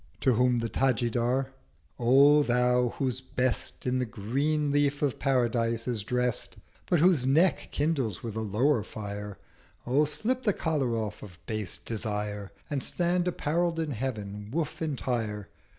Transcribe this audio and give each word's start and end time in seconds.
To 0.21 0.33
whom 0.33 0.57
the 0.57 0.67
Tajidar—'O 0.67 2.41
thou 2.41 2.89
whose 2.97 3.21
Best 3.21 3.81
270 3.83 3.89
In 3.89 3.99
the 3.99 4.05
green 4.07 4.71
leaf 4.71 5.03
of 5.03 5.19
Paradise 5.19 5.87
is 5.87 6.01
drest, 6.01 6.55
But 6.87 6.99
whose 6.99 7.27
Neck 7.27 7.67
kindles 7.69 8.23
with 8.23 8.35
a 8.35 8.39
lower 8.41 8.81
Fire— 8.81 9.37
O 9.85 10.05
slip 10.05 10.41
the 10.41 10.53
collar 10.53 10.95
off 10.95 11.21
of 11.21 11.37
base 11.45 11.77
Desire, 11.77 12.51
And 12.67 12.83
stand 12.83 13.25
apparell'd 13.27 13.77
in 13.77 13.91
Heav'n's 13.91 14.51
Woof 14.51 14.81
entire! 14.81 15.49